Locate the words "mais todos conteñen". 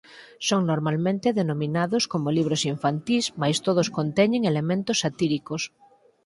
3.41-4.43